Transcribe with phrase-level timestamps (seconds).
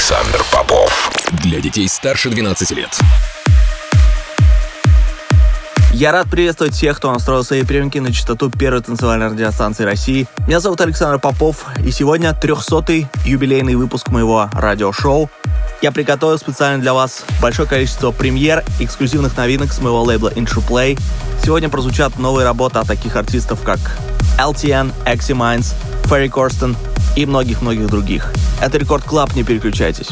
[0.00, 1.10] Александр Попов.
[1.42, 2.88] Для детей старше 12 лет.
[5.92, 10.26] Я рад приветствовать всех, кто настроил свои приемники на частоту первой танцевальной радиостанции России.
[10.46, 15.30] Меня зовут Александр Попов, и сегодня 300-й юбилейный выпуск моего радиошоу.
[15.82, 20.98] Я приготовил специально для вас большое количество премьер, эксклюзивных новинок с моего лейбла Play.
[21.44, 23.78] Сегодня прозвучат новые работы от таких артистов, как
[24.38, 25.74] LTN, Axie Minds,
[26.04, 26.74] Ferry Corsten
[27.20, 28.32] и многих-многих других.
[28.62, 30.08] Это Record Club, не переключайтесь.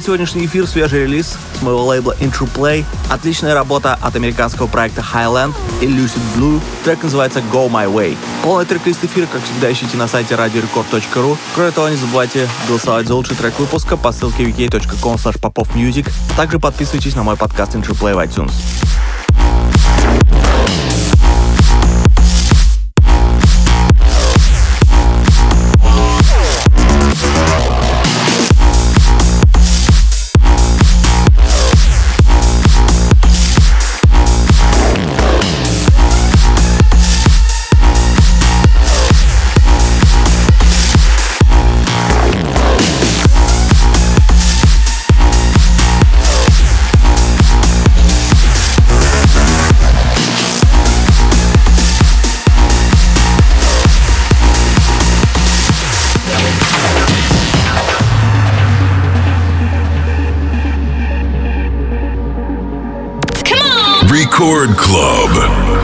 [0.00, 2.86] Открывает сегодняшний эфир свежий релиз с моего лейбла Intro Play.
[3.10, 6.58] Отличная работа от американского проекта Highland и Lucid Blue.
[6.84, 8.16] Трек называется Go My Way.
[8.42, 11.36] Полный трек-лист эфира, как всегда, ищите на сайте radiorecord.ru.
[11.54, 16.10] Кроме того, не забывайте голосовать за лучший трек выпуска по ссылке wiki.com popofmusic.
[16.36, 18.52] Также подписывайтесь на мой подкаст Intro Play в iTunes.
[64.40, 65.79] Record Club.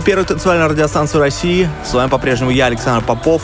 [0.00, 1.68] Слушаете первую танцевальную радиостанцию России.
[1.84, 3.42] С вами по-прежнему я, Александр Попов.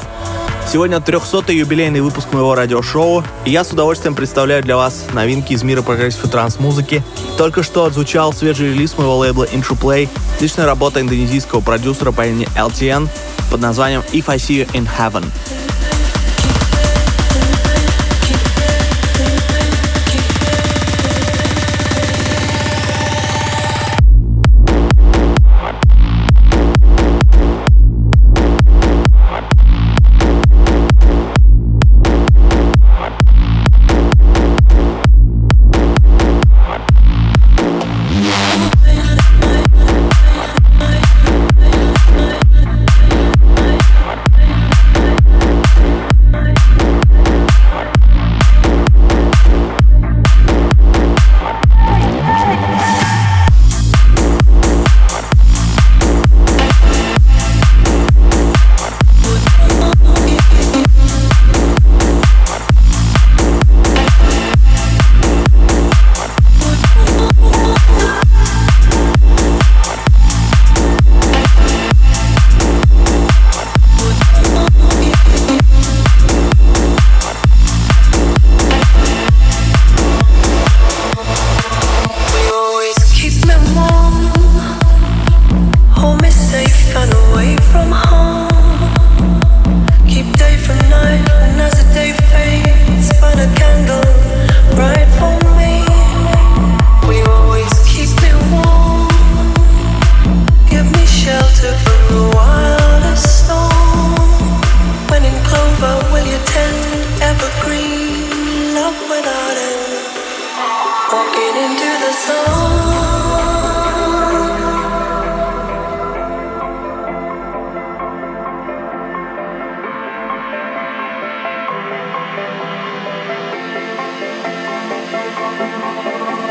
[0.71, 5.63] Сегодня 300-й юбилейный выпуск моего радиошоу, и я с удовольствием представляю для вас новинки из
[5.63, 7.03] мира progressive и транс-музыки.
[7.39, 10.09] Только что отзвучал свежий релиз моего лейбла Play,
[10.41, 13.09] личная работа индонезийского продюсера по имени LTN
[13.51, 15.25] под названием If I See You in Heaven.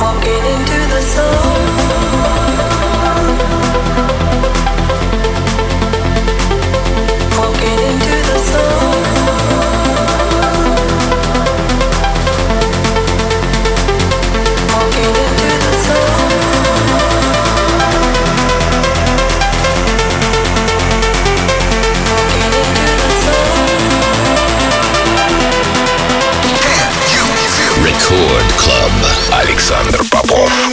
[0.00, 2.67] walking into the sun.
[28.08, 29.42] Рекорд Клаб.
[29.42, 30.67] Александр Попов.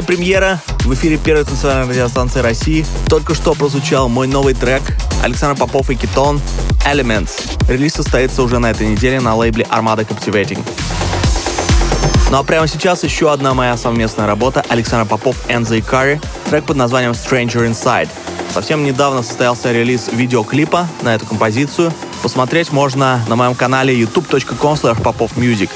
[0.00, 2.86] Эксклюзивная премьера в эфире первой танцевальной радиостанции России.
[3.08, 4.82] Только что прозвучал мой новый трек
[5.22, 6.40] Александр Попов и Китон
[6.90, 7.30] Elements.
[7.68, 10.58] Релиз состоится уже на этой неделе на лейбле Armada Captivating.
[12.30, 16.64] Ну а прямо сейчас еще одна моя совместная работа Александр Попов и The Curry, трек
[16.64, 18.08] под названием Stranger Inside.
[18.54, 21.92] Совсем недавно состоялся релиз видеоклипа на эту композицию.
[22.22, 25.70] Посмотреть можно на моем канале youtube.com popofmusic.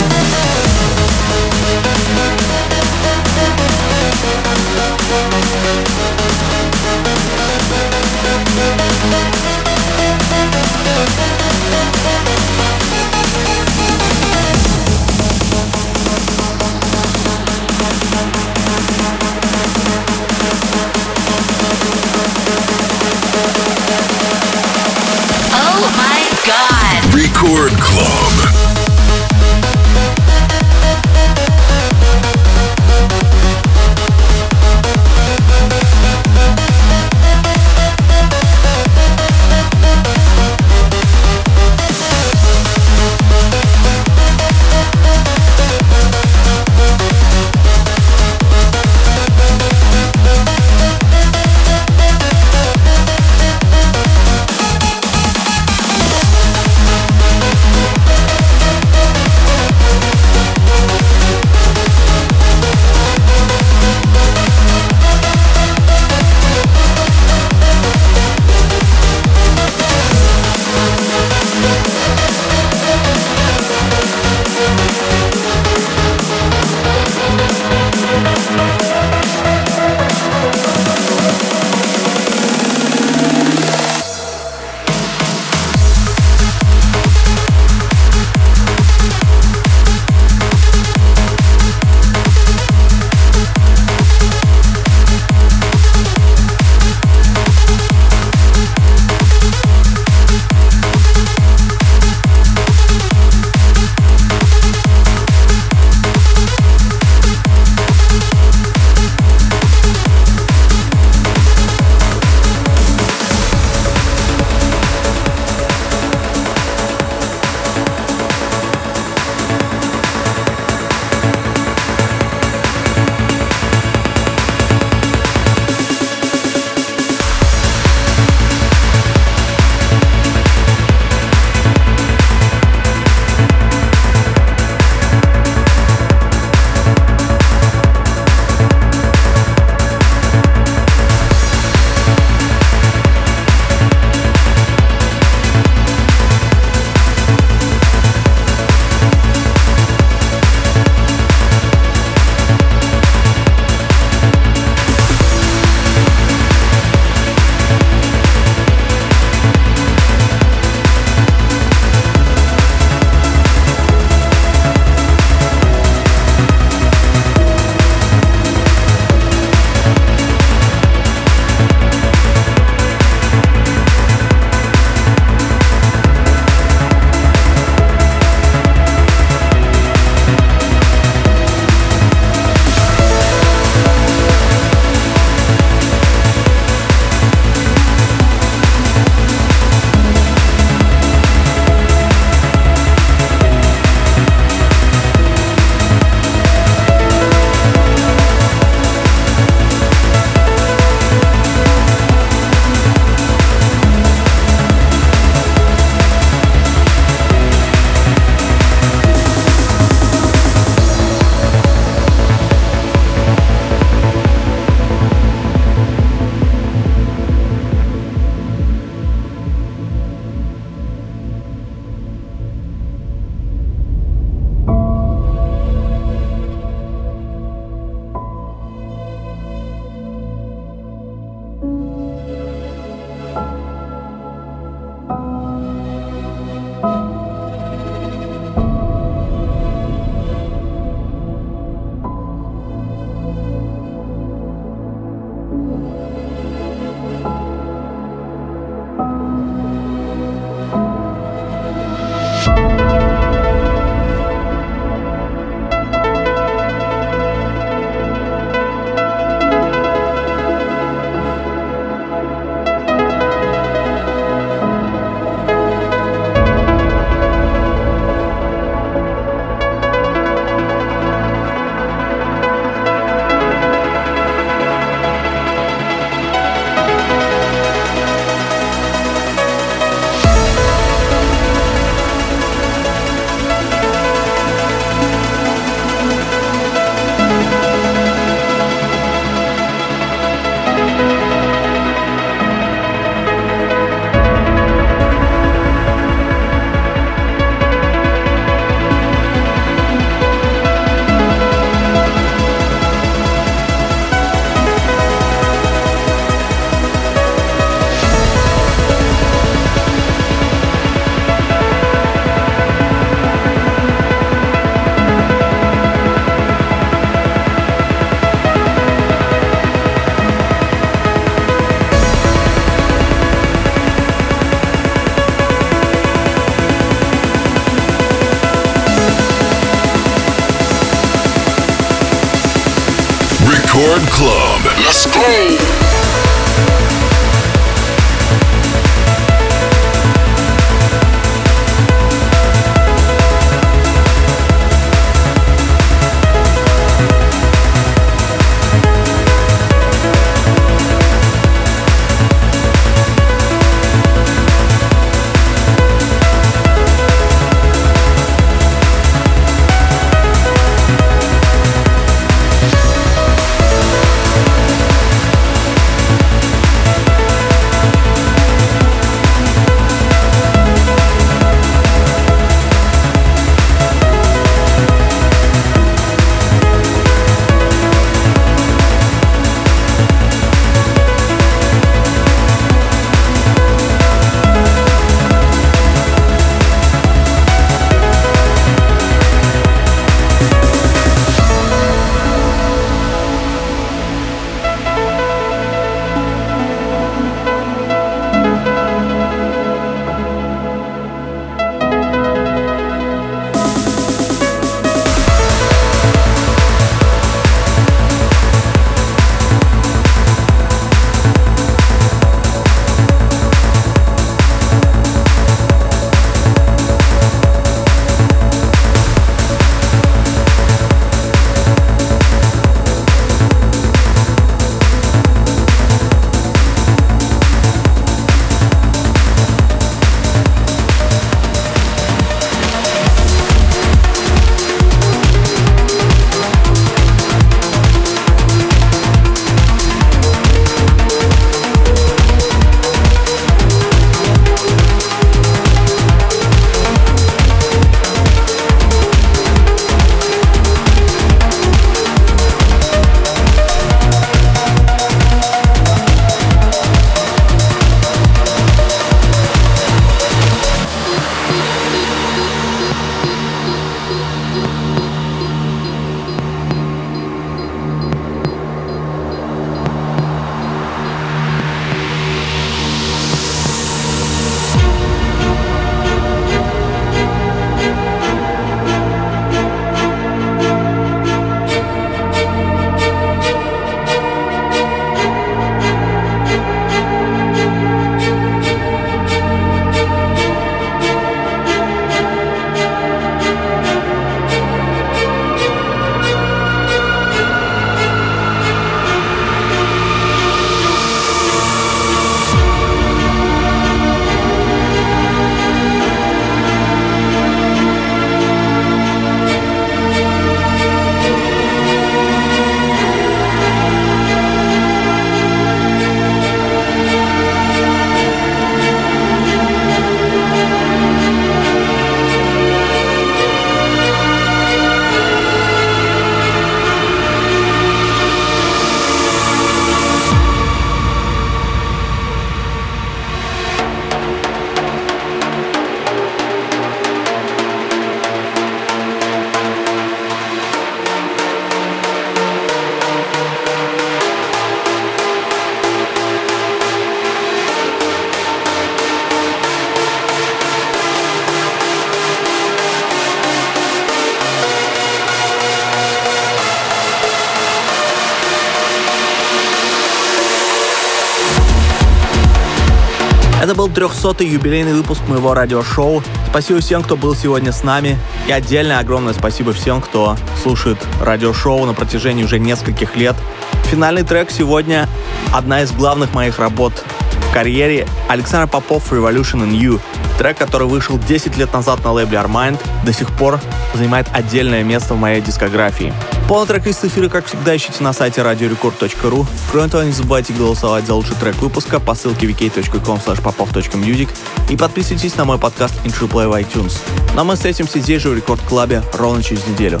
[563.60, 566.22] Это был 300-й юбилейный выпуск моего радиошоу.
[566.48, 568.18] Спасибо всем, кто был сегодня с нами.
[568.48, 573.36] И отдельное огромное спасибо всем, кто слушает радиошоу на протяжении уже нескольких лет.
[573.84, 575.10] Финальный трек сегодня—
[575.52, 577.04] одна из главных моих работ
[577.50, 580.00] в карьере Александр Попов «Revolution in You».
[580.40, 583.60] Трек, который вышел 10 лет назад на лейбле Armind, до сих пор
[583.92, 586.14] занимает отдельное место в моей дискографии.
[586.48, 589.46] Полный трек из эфира, как всегда, ищите на сайте radiorecord.ru.
[589.70, 594.30] Кроме того, не забывайте голосовать за лучший трек выпуска по ссылке vk.com popov.music
[594.70, 596.96] и подписывайтесь на мой подкаст Intro Play в iTunes.
[597.34, 600.00] Ну а мы встретимся здесь же в Рекорд Клабе ровно через неделю.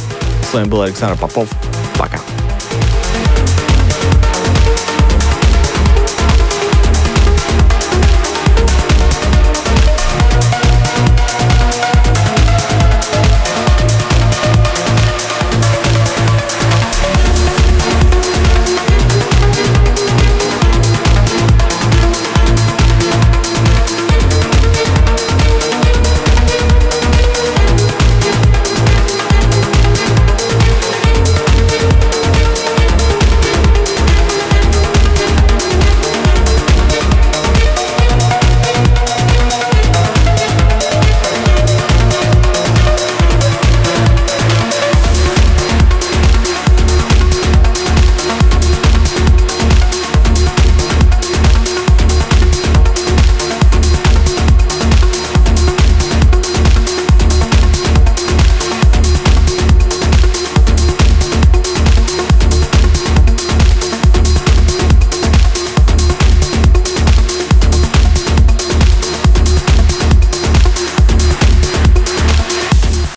[0.50, 1.50] С вами был Александр Попов.
[1.98, 2.18] Пока.